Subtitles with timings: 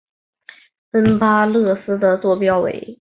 [0.93, 2.99] 恩巴勒斯的座标为。